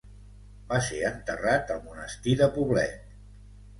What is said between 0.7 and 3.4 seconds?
Va ser enterrat al monestir de Poblet.